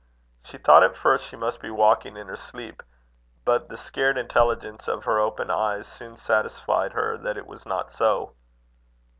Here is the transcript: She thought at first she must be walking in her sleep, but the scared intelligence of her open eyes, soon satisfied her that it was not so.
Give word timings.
She 0.43 0.57
thought 0.57 0.81
at 0.81 0.97
first 0.97 1.27
she 1.27 1.35
must 1.35 1.61
be 1.61 1.69
walking 1.69 2.17
in 2.17 2.25
her 2.27 2.35
sleep, 2.35 2.81
but 3.45 3.69
the 3.69 3.77
scared 3.77 4.17
intelligence 4.17 4.87
of 4.87 5.03
her 5.03 5.19
open 5.19 5.51
eyes, 5.51 5.85
soon 5.87 6.17
satisfied 6.17 6.93
her 6.93 7.17
that 7.19 7.37
it 7.37 7.45
was 7.45 7.67
not 7.67 7.91
so. 7.91 8.33